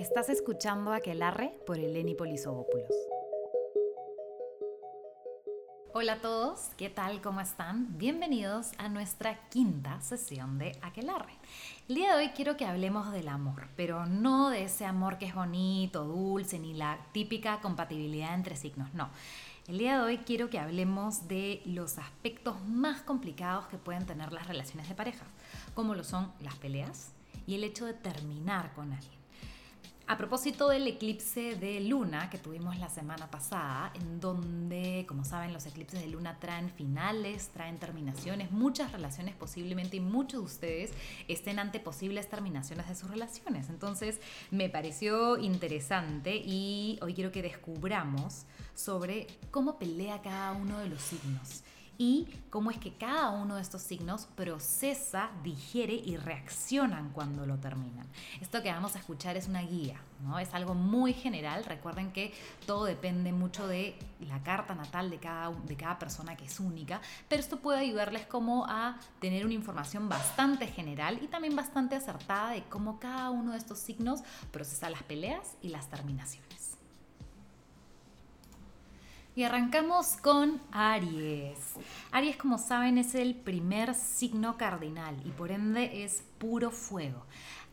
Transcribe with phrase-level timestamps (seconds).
[0.00, 2.88] Estás escuchando Aquelarre por Eleni Polisobopoulos.
[5.92, 7.20] Hola a todos, ¿qué tal?
[7.20, 7.98] ¿Cómo están?
[7.98, 11.34] Bienvenidos a nuestra quinta sesión de Aquelarre.
[11.86, 15.26] El día de hoy quiero que hablemos del amor, pero no de ese amor que
[15.26, 19.10] es bonito, dulce, ni la típica compatibilidad entre signos, no.
[19.68, 24.32] El día de hoy quiero que hablemos de los aspectos más complicados que pueden tener
[24.32, 25.26] las relaciones de pareja,
[25.74, 27.12] como lo son las peleas
[27.46, 29.19] y el hecho de terminar con alguien.
[30.10, 35.52] A propósito del eclipse de luna que tuvimos la semana pasada, en donde, como saben,
[35.52, 40.90] los eclipses de luna traen finales, traen terminaciones, muchas relaciones posiblemente y muchos de ustedes
[41.28, 43.68] estén ante posibles terminaciones de sus relaciones.
[43.68, 44.18] Entonces,
[44.50, 51.02] me pareció interesante y hoy quiero que descubramos sobre cómo pelea cada uno de los
[51.02, 51.62] signos
[52.00, 57.58] y cómo es que cada uno de estos signos procesa, digiere y reaccionan cuando lo
[57.58, 58.06] terminan.
[58.40, 60.38] Esto que vamos a escuchar es una guía, ¿no?
[60.38, 61.62] Es algo muy general.
[61.62, 62.32] Recuerden que
[62.64, 67.02] todo depende mucho de la carta natal de cada, de cada persona que es única,
[67.28, 72.52] pero esto puede ayudarles como a tener una información bastante general y también bastante acertada
[72.52, 76.59] de cómo cada uno de estos signos procesa las peleas y las terminaciones.
[79.40, 81.56] Y arrancamos con Aries.
[82.12, 87.24] Aries, como saben, es el primer signo cardinal y por ende es puro fuego.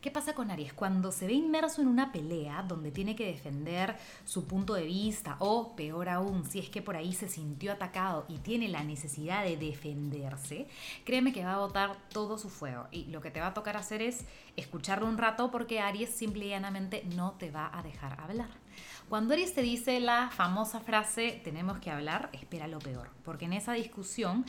[0.01, 0.73] ¿Qué pasa con Aries?
[0.73, 5.37] Cuando se ve inmerso en una pelea donde tiene que defender su punto de vista
[5.39, 9.43] o, peor aún, si es que por ahí se sintió atacado y tiene la necesidad
[9.43, 10.67] de defenderse,
[11.03, 13.75] créeme que va a botar todo su fuego y lo que te va a tocar
[13.75, 14.23] hacer es
[14.55, 18.49] escucharlo un rato porque Aries simple y llanamente no te va a dejar hablar.
[19.09, 23.53] Cuando Aries te dice la famosa frase tenemos que hablar, espera lo peor, porque en
[23.53, 24.45] esa discusión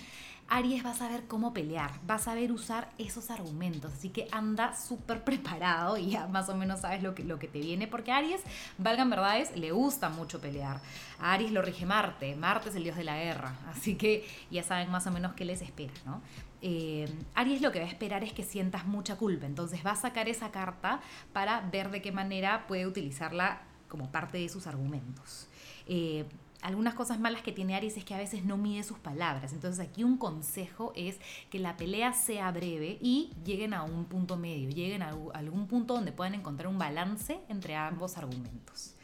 [0.50, 4.74] Aries va a saber cómo pelear, va a saber usar esos argumentos, así que anda
[4.74, 8.12] súper preparado y ya más o menos sabes lo que, lo que te viene, porque
[8.12, 8.40] Aries,
[8.78, 10.80] valgan verdades, le gusta mucho pelear.
[11.20, 14.62] A Aries lo rige Marte, Marte es el dios de la guerra, así que ya
[14.62, 16.22] saben más o menos qué les espera, ¿no?
[16.62, 19.96] Eh, Aries lo que va a esperar es que sientas mucha culpa, entonces va a
[19.96, 21.00] sacar esa carta
[21.32, 25.46] para ver de qué manera puede utilizarla como parte de sus argumentos.
[25.86, 26.24] Eh,
[26.62, 29.52] algunas cosas malas que tiene Aries es que a veces no mide sus palabras.
[29.52, 31.18] Entonces aquí un consejo es
[31.50, 35.94] que la pelea sea breve y lleguen a un punto medio, lleguen a algún punto
[35.94, 38.94] donde puedan encontrar un balance entre ambos argumentos.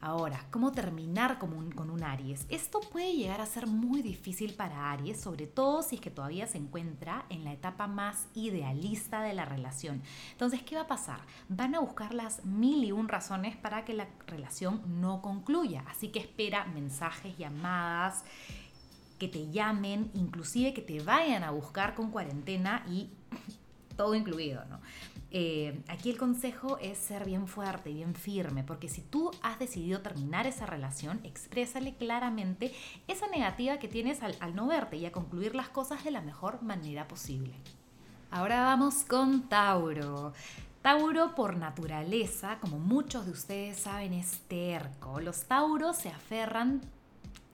[0.00, 2.46] Ahora, ¿cómo terminar con un, Aries?
[2.50, 6.46] Esto puede llegar a ser muy difícil para Aries, sobre todo si es que todavía
[6.46, 10.00] se encuentra en la etapa más idealista de la relación.
[10.30, 11.20] Entonces, ¿qué va a pasar?
[11.48, 15.82] Van a buscar las mil y un razones para que la relación no concluya.
[15.88, 18.24] Así que espera mensajes, llamadas,
[19.18, 23.10] que te llamen, inclusive que te vayan a buscar con cuarentena y
[23.96, 24.78] todo incluido, ¿no?
[25.30, 30.00] Eh, aquí el consejo es ser bien fuerte, bien firme, porque si tú has decidido
[30.00, 32.72] terminar esa relación, exprésale claramente
[33.08, 36.22] esa negativa que tienes al, al no verte y a concluir las cosas de la
[36.22, 37.52] mejor manera posible.
[38.30, 40.32] Ahora vamos con Tauro.
[40.82, 45.20] Tauro por naturaleza, como muchos de ustedes saben, es terco.
[45.20, 46.80] Los Tauros se aferran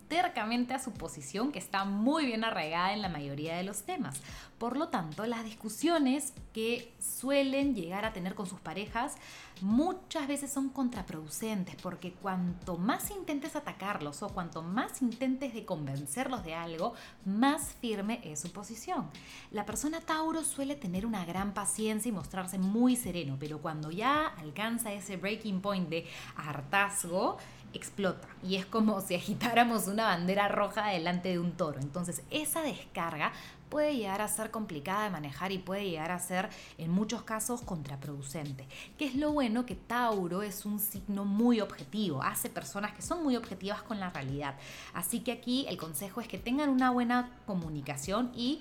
[0.09, 4.21] tercamente a su posición que está muy bien arraigada en la mayoría de los temas.
[4.59, 9.17] Por lo tanto, las discusiones que suelen llegar a tener con sus parejas
[9.61, 16.45] muchas veces son contraproducentes porque cuanto más intentes atacarlos o cuanto más intentes de convencerlos
[16.45, 16.95] de algo,
[17.25, 19.11] más firme es su posición.
[19.51, 24.29] La persona Tauro suele tener una gran paciencia y mostrarse muy sereno, pero cuando ya
[24.29, 26.07] alcanza ese breaking point de
[26.37, 27.39] hartazgo,
[27.75, 31.81] explota y es como si agitáramos una bandera roja delante de un toro.
[31.81, 33.33] Entonces esa descarga
[33.69, 36.49] puede llegar a ser complicada de manejar y puede llegar a ser
[36.79, 38.69] en muchos casos contraproducente.
[38.99, 43.25] Que es lo bueno que Tauro es un signo muy objetivo, hace personas que son
[43.25, 44.55] muy objetivas con la realidad.
[44.93, 48.61] Así que aquí el consejo es que tengan una buena comunicación y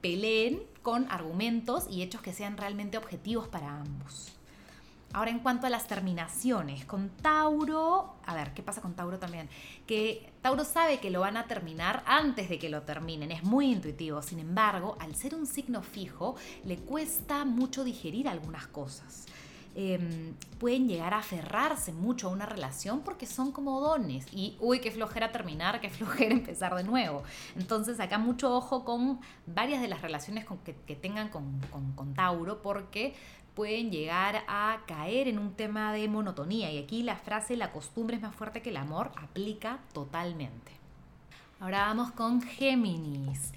[0.00, 4.35] peleen con argumentos y hechos que sean realmente objetivos para ambos.
[5.16, 9.48] Ahora en cuanto a las terminaciones, con Tauro, a ver, ¿qué pasa con Tauro también?
[9.86, 13.72] Que Tauro sabe que lo van a terminar antes de que lo terminen, es muy
[13.72, 16.36] intuitivo, sin embargo, al ser un signo fijo,
[16.66, 19.24] le cuesta mucho digerir algunas cosas.
[19.78, 24.80] Em, pueden llegar a aferrarse mucho a una relación porque son como dones y uy,
[24.80, 27.24] qué flojera terminar, qué flojera empezar de nuevo.
[27.56, 31.60] Entonces acá mucho ojo con varias de las relaciones que, tengan con,
[31.94, 33.14] con Tauro porque
[33.54, 38.16] pueden llegar a caer en un tema de monotonía y aquí la frase la costumbre
[38.16, 40.72] es más fuerte que el amor aplica totalmente.
[41.60, 43.52] Ahora vamos con Géminis.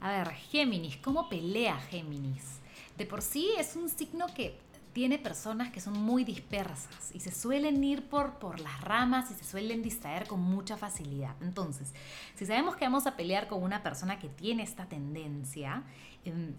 [0.00, 2.60] A ver, Géminis, ¿cómo pelea Géminis?
[2.96, 4.56] De por sí es un signo que
[4.94, 9.34] tiene personas que son muy dispersas y se suelen ir por, por las ramas y
[9.34, 11.34] se suelen distraer con mucha facilidad.
[11.42, 11.92] Entonces,
[12.36, 15.82] si sabemos que vamos a pelear con una persona que tiene esta tendencia,
[16.24, 16.54] em,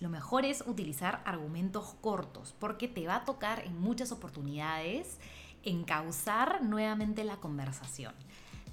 [0.00, 5.18] lo mejor es utilizar argumentos cortos porque te va a tocar en muchas oportunidades
[5.62, 8.14] encauzar nuevamente la conversación.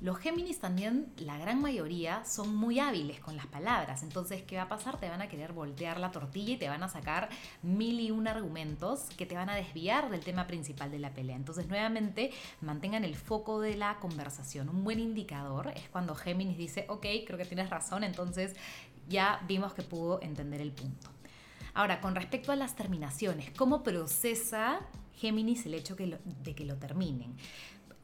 [0.02, 4.02] Los Géminis también, la gran mayoría, son muy hábiles con las palabras.
[4.02, 5.00] Entonces, ¿qué va a pasar?
[5.00, 7.30] Te van a querer voltear la tortilla y te van a sacar
[7.62, 11.36] mil y un argumentos que te van a desviar del tema principal de la pelea.
[11.36, 12.32] Entonces, nuevamente,
[12.62, 14.70] mantengan el foco de la conversación.
[14.70, 18.56] Un buen indicador es cuando Géminis dice, ok, creo que tienes razón, entonces
[19.08, 21.12] ya vimos que pudo entender el punto.
[21.76, 24.80] Ahora, con respecto a las terminaciones, ¿cómo procesa
[25.14, 27.36] Géminis el hecho de que lo terminen?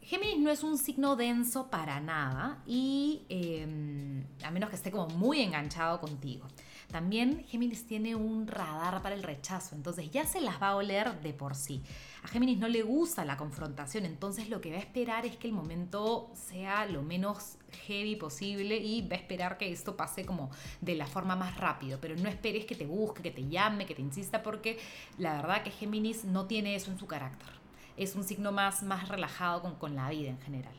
[0.08, 5.10] Géminis no es un signo denso para nada y em, a menos que esté como
[5.10, 6.48] muy enganchado contigo.
[6.90, 11.20] También Géminis tiene un radar para el rechazo, entonces ya se las va a oler
[11.20, 11.84] de por sí.
[12.24, 15.48] A Géminis no le gusta la confrontación, entonces lo que va a esperar es que
[15.48, 20.52] el momento sea lo menos heavy posible y va a esperar que esto pase como
[20.80, 23.94] de la forma más rápido, pero no esperes que te busque, que te llame, que
[23.94, 24.80] te insista, porque
[25.18, 27.57] la verdad que Géminis no tiene eso en su carácter
[27.98, 30.76] es un signo más, más relajado con, con la vida en general.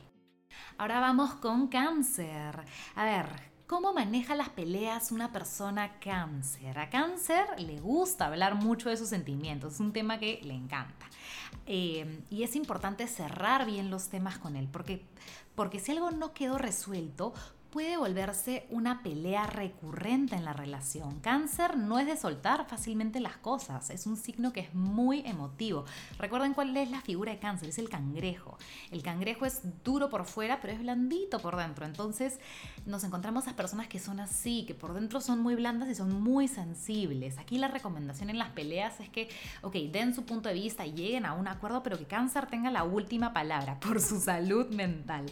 [0.79, 2.65] Ahora vamos con cáncer.
[2.95, 6.79] A ver, ¿Cómo maneja las peleas una persona cáncer?
[6.79, 11.05] A cáncer le gusta hablar mucho de sus sentimientos, es un tema que le encanta.
[11.67, 15.05] Eh, y es importante cerrar bien los temas con él, porque,
[15.55, 17.35] porque si algo no quedó resuelto,
[17.71, 21.21] puede volverse una pelea recurrente en la relación.
[21.21, 25.85] Cáncer no es de soltar fácilmente las cosas, es un signo que es muy emotivo.
[26.19, 28.57] Recuerden cuál es la figura de cáncer, es el cangrejo.
[28.91, 31.85] El cangrejo es duro por fuera, pero es blandito por dentro.
[31.85, 32.39] Entonces
[32.87, 36.23] nos encontramos a personas que son así, que por dentro son muy blandas y son
[36.23, 37.39] muy sensibles.
[37.39, 39.29] Aquí la recomendación en las peleas es que,
[39.63, 42.71] ok, den su punto de vista y lleguen a un acuerdo, pero que cáncer tenga
[42.71, 45.27] la última palabra por su salud mental.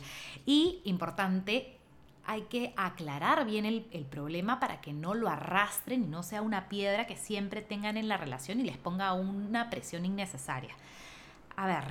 [0.44, 1.75] Y importante,
[2.26, 6.68] hay que aclarar bien el, problema para que no lo arrastren y no sea una
[6.68, 10.74] piedra que siempre tengan en la relación y les ponga una presión innecesaria.
[11.56, 11.84] A ver,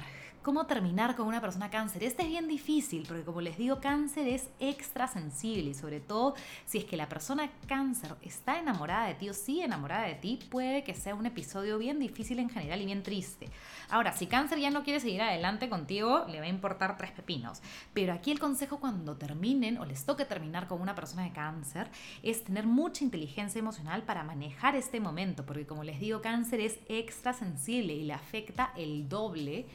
[0.45, 2.03] ¿Cómo terminar con una persona cáncer?
[2.03, 6.35] Este es bien difícil porque como les digo, cáncer es extra sensible y sobre todo
[6.67, 10.37] si es que la persona cáncer está enamorada de ti o sigue enamorada de ti,
[10.51, 13.49] puede que sea un episodio bien difícil en general y bien triste.
[13.89, 17.63] Ahora, si cáncer ya no quiere seguir adelante contigo, le va a importar tres pepinos.
[17.95, 21.89] Pero aquí el consejo cuando terminen o les toque terminar con una persona de cáncer
[22.21, 26.77] es tener mucha inteligencia emocional para manejar este momento, porque como les digo, cáncer es
[26.87, 29.65] extra sensible y le afecta el doble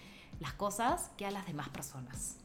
[0.41, 2.37] las cosas que a las demás personas.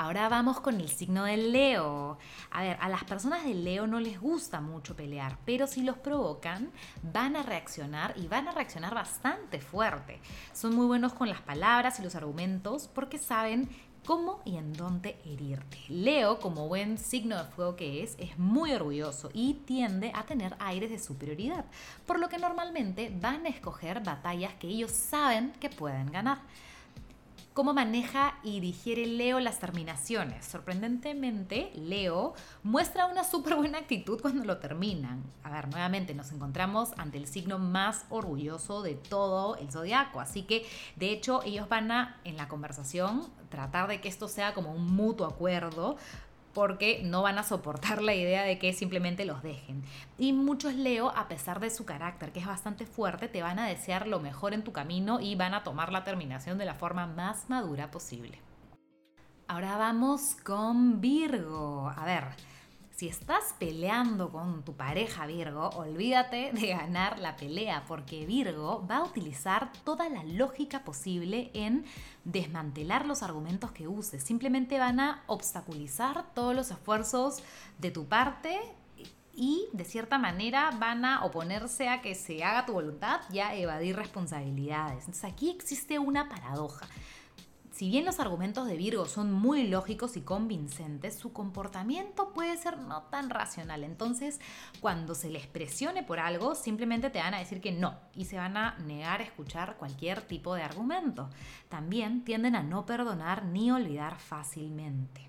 [0.00, 2.18] Ahora vamos con el signo del Leo.
[2.52, 5.98] A ver, a las personas del Leo no les gusta mucho pelear, pero si los
[5.98, 6.70] provocan,
[7.02, 10.20] van a reaccionar y van a reaccionar bastante fuerte.
[10.52, 13.68] Son muy buenos con las palabras y los argumentos porque saben
[14.08, 15.76] cómo y en dónde herirte.
[15.90, 20.56] Leo, como buen signo de fuego que es, es muy orgulloso y tiende a tener
[20.60, 21.66] aires de superioridad,
[22.06, 26.38] por lo que normalmente van a escoger batallas que ellos saben que pueden ganar
[27.58, 30.44] cómo maneja y digiere Leo las terminaciones.
[30.46, 35.24] Sorprendentemente, Leo muestra una súper buena actitud cuando lo terminan.
[35.42, 40.20] A ver, nuevamente nos encontramos ante el signo más orgulloso de todo el zodiaco.
[40.20, 44.54] Así que, de hecho, ellos van a, en la conversación, tratar de que esto sea
[44.54, 45.96] como un mutuo acuerdo
[46.54, 49.82] porque no van a soportar la idea de que simplemente los dejen.
[50.18, 53.66] Y muchos Leo, a pesar de su carácter, que es bastante fuerte, te van a
[53.66, 57.06] desear lo mejor en tu camino y van a tomar la terminación de la forma
[57.06, 58.40] más madura posible.
[59.46, 61.92] Ahora vamos con Virgo.
[61.96, 62.24] A ver,
[62.98, 68.96] si estás peleando con tu pareja Virgo, olvídate de ganar la pelea porque Virgo va
[68.96, 71.84] a utilizar toda la lógica posible en
[72.24, 74.24] desmantelar los argumentos que uses.
[74.24, 77.40] Simplemente van a obstaculizar todos los esfuerzos
[77.78, 78.58] de tu parte
[79.32, 83.54] y de cierta manera van a oponerse a que se haga tu voluntad y a
[83.54, 85.04] evadir responsabilidades.
[85.04, 86.84] Entonces aquí existe una paradoja.
[87.78, 92.76] Si bien los argumentos de Virgo son muy lógicos y convincentes, su comportamiento puede ser
[92.78, 93.84] no tan racional.
[93.84, 94.40] Entonces,
[94.80, 98.36] cuando se les presione por algo, simplemente te van a decir que no y se
[98.36, 101.30] van a negar a escuchar cualquier tipo de argumento.
[101.68, 105.27] También tienden a no perdonar ni olvidar fácilmente.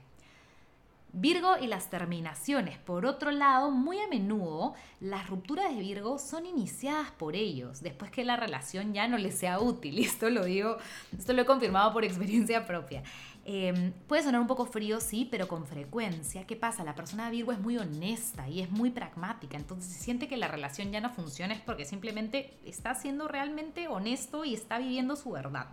[1.12, 2.78] Virgo y las terminaciones.
[2.78, 8.12] Por otro lado, muy a menudo las rupturas de Virgo son iniciadas por ellos, después
[8.12, 9.98] que la relación ya no les sea útil.
[10.06, 10.78] Esto lo digo,
[11.18, 13.04] esto lo he confirmado por experiencia propia.
[13.46, 16.46] Em, puede sonar un poco frío, sí, pero con frecuencia.
[16.46, 16.84] ¿Qué pasa?
[16.84, 20.38] La persona de Virgo es muy honesta y es muy pragmática, entonces si siente que
[20.38, 25.16] la relación ya no funciona es porque simplemente está siendo realmente honesto y está viviendo
[25.16, 25.68] su verdad.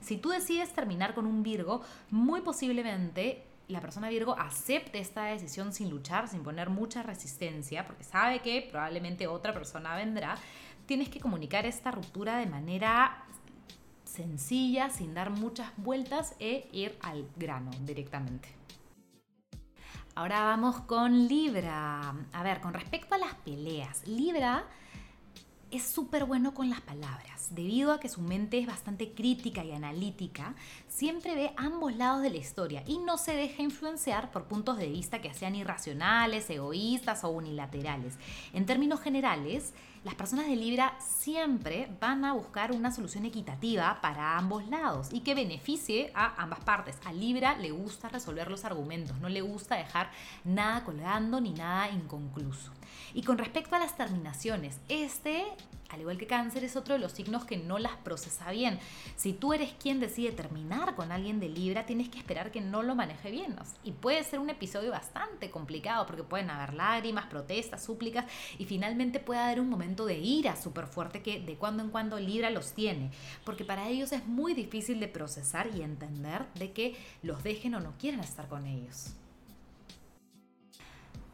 [0.00, 5.72] Si tú decides terminar con un Virgo, muy posiblemente la persona Virgo acepte esta decisión
[5.72, 10.36] sin luchar, sin poner mucha resistencia, porque sabe que probablemente otra persona vendrá,
[10.86, 13.24] tienes que comunicar esta ruptura de manera
[14.04, 18.48] sencilla, sin dar muchas vueltas e ir al grano directamente.
[20.14, 22.14] Ahora vamos con Libra.
[22.32, 24.66] A ver, con respecto a las peleas, Libra
[25.72, 27.48] es súper bueno con las palabras.
[27.50, 30.54] Debido a que su mente es bastante crítica y analítica,
[30.86, 34.88] siempre ve ambos lados de la historia y no se deja influenciar por puntos de
[34.88, 38.14] vista que sean irracionales, egoístas o unilaterales.
[38.52, 39.72] En términos generales,
[40.04, 45.20] las personas de Libra siempre van a buscar una solución equitativa para ambos lados y
[45.20, 46.98] que beneficie a ambas partes.
[47.04, 50.10] A Libra le gusta resolver los argumentos, no le gusta dejar
[50.42, 52.72] nada colgando ni nada inconcluso.
[53.14, 55.44] Y con respecto a las terminaciones, este,
[55.92, 58.78] al igual que cáncer, es otro de los signos que no las procesa bien.
[59.16, 62.82] Si tú eres quien decide terminar con alguien de Libra, tienes que esperar que no
[62.82, 63.54] lo maneje bien.
[63.84, 68.24] Y puede ser un episodio bastante complicado porque pueden haber lágrimas, protestas, súplicas
[68.58, 72.18] y finalmente puede haber un momento de ira súper fuerte que de cuando en cuando
[72.18, 73.10] Libra los tiene.
[73.44, 77.80] Porque para ellos es muy difícil de procesar y entender de que los dejen o
[77.80, 79.14] no quieran estar con ellos.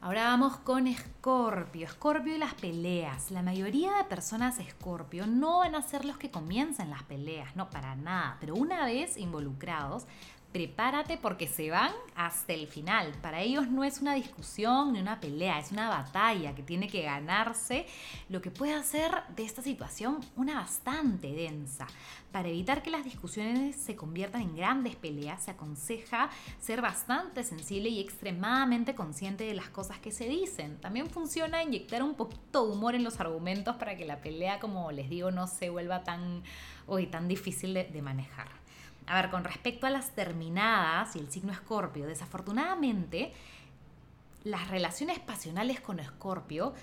[0.01, 1.85] Ahora vamos con Escorpio.
[1.85, 3.33] Escorpio y las peleas.
[3.33, 7.69] La mayoría de personas Escorpio no van a ser los que comiencen las peleas, no
[7.69, 8.37] para nada.
[8.39, 10.07] Pero una vez involucrados,
[10.53, 13.13] prepárate porque se van hasta el final.
[13.21, 17.03] Para ellos no es una discusión ni una pelea, es una batalla que tiene que
[17.03, 17.87] ganarse,
[18.29, 21.87] lo que puede hacer de esta situación una bastante densa.
[22.33, 27.89] Para evitar que las discusiones se conviertan en grandes peleas, se aconseja ser bastante sensible
[27.89, 30.79] y extremadamente consciente de las cosas que se dicen.
[30.81, 34.93] También funciona inyectar un poquito de humor en los argumentos para que la pelea, como
[34.93, 36.43] les digo, no se vuelva tan,
[36.87, 38.58] hoy, tan difícil de, de manejar.
[39.09, 43.33] A ver, con respecto a las terminadas y el signo escorpio, desafortunadamente,
[44.45, 46.75] las relaciones pasionales con escorpio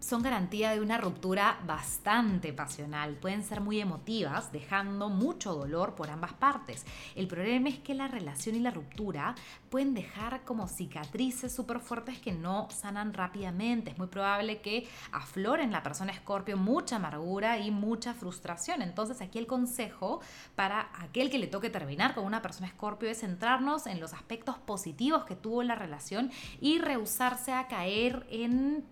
[0.00, 3.14] son garantía de una ruptura bastante pasional.
[3.14, 6.84] Pueden ser muy emotivas, dejando mucho dolor por ambas partes.
[7.14, 9.34] El problema es que la relación y la ruptura
[9.70, 13.90] pueden dejar como cicatrices súper fuertes que no sanan rápidamente.
[13.90, 18.82] Es muy probable que aflore en la persona escorpio mucha amargura y mucha frustración.
[18.82, 20.20] Entonces aquí el consejo
[20.54, 24.58] para aquel que le toque terminar con una persona escorpio es centrarnos en los aspectos
[24.58, 28.84] positivos que tuvo la relación y rehusarse a caer en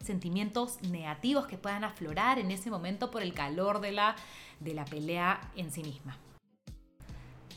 [0.00, 4.16] sentimientos negativos que puedan aflorar en ese momento por el calor de la,
[4.58, 6.16] de la pelea en sí misma.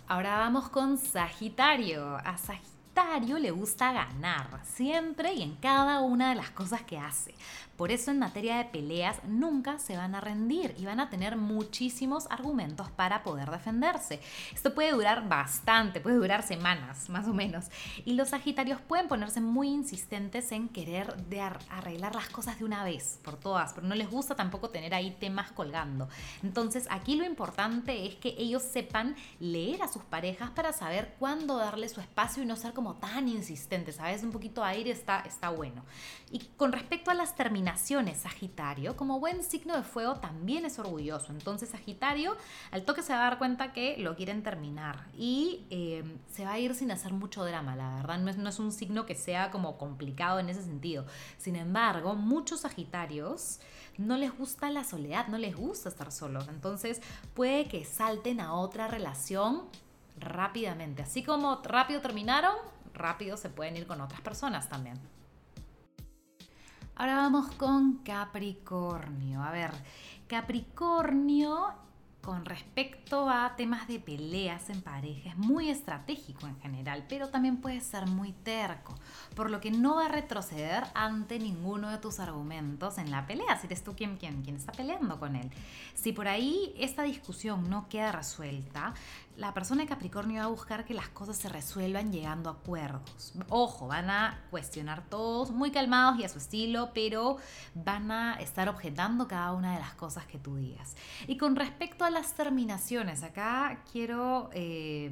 [0.07, 2.17] Ahora vamos con Sagitario.
[2.17, 7.33] A Sagitario le gusta ganar, siempre y en cada una de las cosas que hace.
[7.84, 11.36] Por eso en materia de peleas nunca se van a rendir y van a tener
[11.36, 14.22] muchísimos argumentos para poder defenderse.
[14.56, 17.66] Esto puede durar bastante, puede durar semanas más o menos.
[18.06, 22.86] Y los Sagitarios pueden ponerse muy insistentes en querer de arreglar las cosas de una
[22.86, 26.08] vez, por todas, pero no les gusta tampoco tener ahí temas colgando.
[26.42, 31.58] Entonces aquí lo importante es que ellos sepan leer a sus parejas para saber cuándo
[31.58, 34.00] darle su espacio y no ser como tan insistentes.
[34.02, 35.84] Veces un poquito aire está, está bueno.
[36.32, 41.32] Y con respecto a las terminaciones, Sagitario, como buen signo de fuego, también es orgulloso.
[41.32, 42.36] Entonces, Sagitario,
[42.72, 46.53] al toque se va a dar cuenta que lo quieren terminar y em, se va
[46.53, 48.20] a ir sin hacer mucho drama, la verdad.
[48.20, 51.06] No es, no es un signo que sea como complicado en ese sentido.
[51.38, 53.60] Sin embargo, muchos Sagitarios
[53.98, 56.48] no les gusta la soledad, no les gusta estar solos.
[56.48, 57.01] Entonces,
[57.34, 59.63] puede que salten a otra relación
[60.20, 61.03] rápidamente.
[61.03, 62.56] Así como rápido terminaron,
[62.94, 65.00] rápido se pueden ir con otras personas también.
[66.95, 69.41] Ahora vamos con Capricornio.
[69.41, 69.71] A ver,
[70.27, 71.73] Capricornio
[72.23, 77.57] con respecto a temas de peleas en pareja es muy estratégico en general, pero también
[77.57, 78.95] puede ser muy terco,
[79.35, 83.59] por lo que no va a retroceder ante ninguno de tus argumentos en la pelea,
[83.59, 85.51] si eres tú quien, quien, quien está peleando con él.
[85.95, 88.93] Si por ahí esta discusión no queda resuelta,
[89.38, 93.34] la persona de Capricornio va a buscar que las cosas se resuelvan llegando a acuerdos.
[93.50, 97.38] Ojo, van a cuestionar todos muy calmados y a su estilo, pero
[97.74, 100.96] van a estar objetando cada una de las cosas que tú digas.
[101.28, 104.50] Y con respecto a las terminaciones, acá quiero...
[104.54, 105.12] Eh,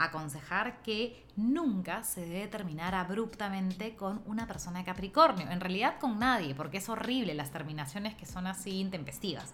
[0.00, 5.50] aconsejar que nunca se debe terminar abruptamente con una persona de Capricornio.
[5.50, 9.52] En realidad con nadie, porque es horrible las terminaciones que son así intempestivas.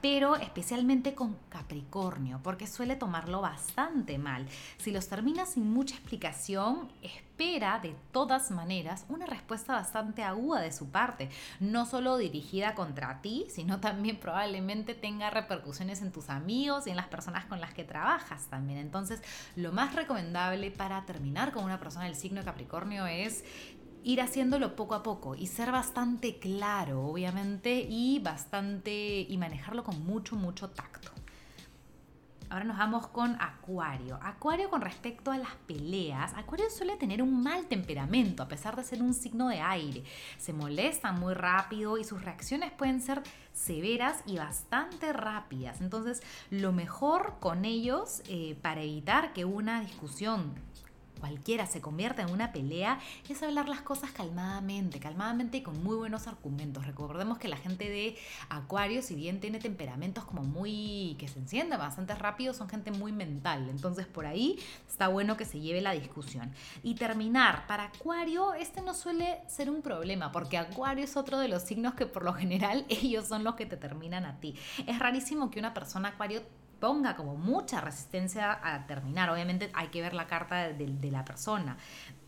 [0.00, 4.46] Pero especialmente con Capricornio, porque suele tomarlo bastante mal.
[4.78, 6.92] Si los terminas sin mucha explicación,
[7.38, 11.30] espera de todas maneras una respuesta bastante aguda de su parte,
[11.60, 16.96] no solo dirigida contra ti, sino también probablemente tenga repercusiones en tus amigos y en
[16.96, 18.80] las personas con las que trabajas también.
[18.80, 19.22] Entonces,
[19.54, 23.44] lo más recomendable para terminar con una persona del signo de Capricornio es
[24.02, 30.04] ir haciéndolo poco a poco y ser bastante claro, obviamente, y bastante y manejarlo con
[30.04, 31.12] mucho mucho tacto.
[32.50, 34.18] Ahora nos vamos con Acuario.
[34.22, 38.84] Acuario con respecto a las peleas, Acuario suele tener un mal temperamento a pesar de
[38.84, 40.02] ser un signo de aire.
[40.38, 45.82] Se molesta muy rápido y sus reacciones pueden ser severas y bastante rápidas.
[45.82, 50.54] Entonces, lo mejor con ellos eh, para evitar que una discusión
[51.18, 52.98] cualquiera se convierta en una pelea
[53.28, 56.86] es hablar las cosas calmadamente, calmadamente y con muy buenos argumentos.
[56.86, 58.16] Recordemos que la gente de
[58.48, 63.12] Acuario, si bien tiene temperamentos como muy que se encienden bastante rápido, son gente muy
[63.12, 63.68] mental.
[63.68, 64.58] Entonces por ahí
[64.88, 66.52] está bueno que se lleve la discusión.
[66.82, 71.48] Y terminar, para Acuario este no suele ser un problema, porque Acuario es otro de
[71.48, 74.54] los signos que por lo general ellos son los que te terminan a ti.
[74.86, 76.42] Es rarísimo que una persona Acuario
[76.80, 79.30] ponga como mucha resistencia a terminar.
[79.30, 81.76] Obviamente hay que ver la carta de, la persona.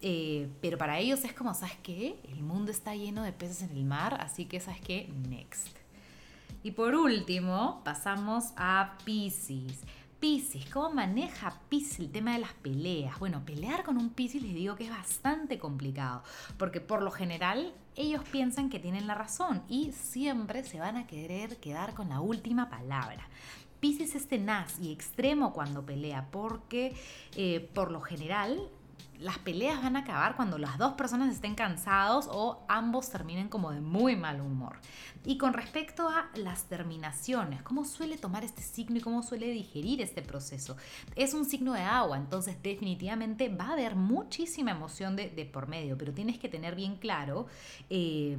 [0.00, 2.20] Eh, pero para ellos es como, ¿sabes qué?
[2.28, 5.12] El mundo está lleno de peces en el mar, así que, ¿sabes qué?
[5.28, 5.68] Next.
[6.62, 9.80] Y por último, pasamos a Pisces.
[10.20, 13.18] Pisces, ¿cómo maneja Pisces el tema de las peleas?
[13.18, 16.22] Bueno, pelear con un Pisces les digo que es bastante complicado,
[16.58, 21.06] porque por lo general ellos piensan que tienen la razón y siempre se van a
[21.06, 23.26] querer quedar con la última palabra.
[23.80, 26.94] Pisces es tenaz y extremo cuando pelea, porque
[27.34, 28.70] eh, por lo general
[29.20, 33.70] las peleas van a acabar cuando las dos personas estén cansados o ambos terminen como
[33.70, 34.78] de muy mal humor.
[35.24, 40.00] Y con respecto a las terminaciones, ¿cómo suele tomar este signo y cómo suele digerir
[40.00, 40.76] este proceso?
[41.14, 45.98] Es un signo de agua, entonces definitivamente va a haber muchísima emoción de, por medio,
[45.98, 47.46] pero tienes que tener bien claro
[47.90, 48.38] eh,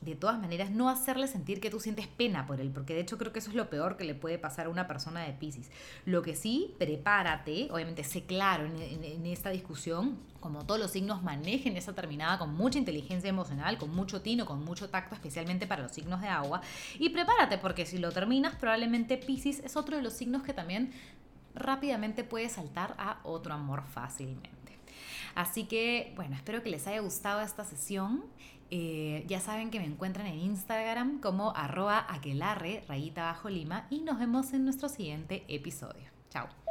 [0.00, 3.18] de todas maneras no hacerle sentir que tú sientes pena por él, porque de hecho
[3.18, 5.70] creo que eso es lo peor que le puede pasar a una persona de Pisces.
[6.04, 11.76] Lo que sí, prepárate, obviamente sé claro en, esta discusión, como todos los signos manejen
[11.76, 15.92] esa terminada con mucha inteligencia emocional, con mucho tino, con mucho tacto, especialmente para los
[15.92, 16.60] signos de agua,
[16.98, 20.92] y prepárate porque si lo terminas, probablemente Pisces es otro de los signos que también
[21.54, 24.58] rápidamente puede saltar a otro amor fácilmente.
[25.34, 28.24] Así que, bueno, espero que les haya gustado esta sesión
[28.70, 34.00] eh, ya saben que me encuentran en Instagram como arroba aquelarre, rayita bajo lima, y
[34.00, 36.10] nos vemos en nuestro siguiente episodio.
[36.30, 36.67] Chao.